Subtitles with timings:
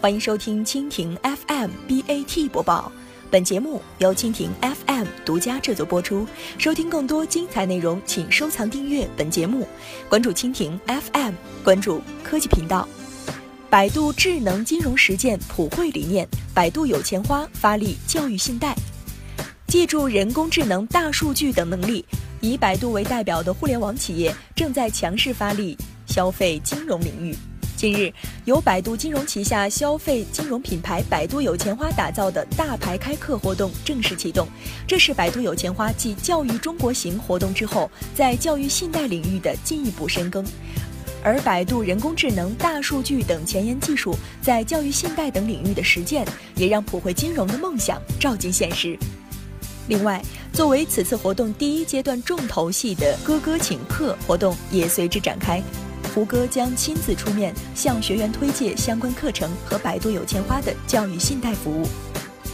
[0.00, 2.90] 欢迎收听蜻蜓 FM BAT 播报。
[3.32, 6.24] 本节目由蜻蜓 FM 独家制作播出。
[6.56, 9.66] 收听更多精彩内容，请收藏订阅本节目，
[10.08, 11.34] 关注蜻蜓 FM，
[11.64, 12.88] 关注科技频道。
[13.68, 18.76] 百度智能金融实践普惠理念，百度有钱花发力教育信贷。
[19.66, 22.04] 借助人工智能、大数据等能力，
[22.40, 25.76] 以百度为代表的互联网企业正在强势发力
[26.06, 27.34] 消费金融领域。
[27.78, 28.12] 近日，
[28.44, 34.48] 由百度金融旗下消费金融品牌百度有钱花打造的大牌开课活动正式启动。
[34.84, 40.44] 这是百度有钱花继教育中国行活动之后，在教育信贷领域的进一步深耕。
[41.22, 48.98] 而百度人工智能、大数据等前沿技术在教育信贷等领域的实践，也让普惠金融的梦想照进现实。
[49.86, 50.20] 另外，
[50.52, 55.62] 作为此次活动第一阶段重头戏的“哥哥请客”活动也随之展开，
[56.18, 61.86] 胡歌将亲自出面向学员推介相关课程和百度有钱花的教育信贷服务。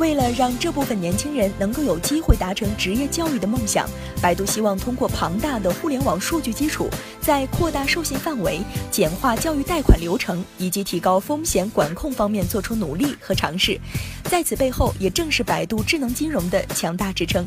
[0.00, 3.88] 为了让这部分年轻人能够有机会达成职业教育的梦想，
[4.20, 6.90] 百度希望通过庞大的互联网数据基础，
[7.20, 13.78] 在扩大授信范围、简化教育贷款流程以及提高风险管控方面做出努力和尝试。
[14.24, 17.46] 在此背后，也正是百度智能金融的强大支撑。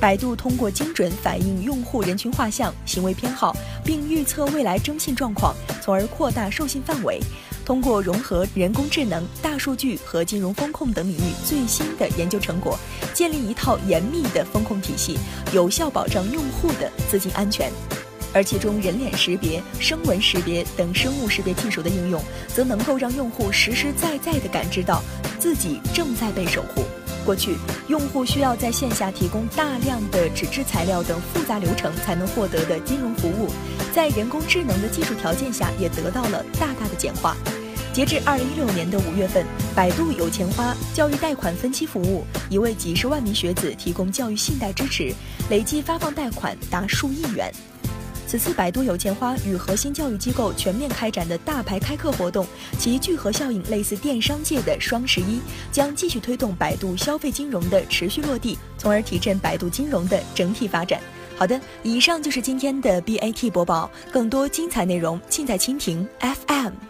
[0.00, 7.20] 百度通过精准反映用户人群画像、行为偏好，并预测未来征信状况，从而扩大授信范围。
[7.64, 12.78] 通过融合人工智能、大数据和金融风控等领域最新的研究成果，
[13.12, 15.18] 建立一套严密的风控体系，
[15.52, 17.70] 有效保障用户的资金安全。
[18.32, 22.22] 而其中人脸识别、声纹识别等生物识别技术的应用，
[22.54, 25.02] 则能够让用户实实在在地感知到
[25.38, 26.84] 自己正在被守护。
[27.28, 33.50] 过去，用户需要在线下提供大量的纸质材料等复杂流程才能获得的金融服务，
[33.94, 37.36] 在人工智能的技术条件下，也得到了大大的简化。
[37.92, 45.12] 截至二零一六年的五月份，百度有钱花教育贷款分期服务已为几十万名学子提供教育信贷支持，
[45.50, 47.52] 累计发放贷款达数亿元。
[48.28, 52.46] 此次百度有钱花与核心教育机构全面开展的大牌开课活动，
[52.78, 55.40] 其聚合效应类似电商界的双十一，
[55.72, 61.00] 将继续推动百度消费金融的持续落地，从而提振百度金融的整体发展。
[61.38, 66.87] 好的，以上就是今天的 BAT 播报，更多精彩内容尽在蜻蜓 FM。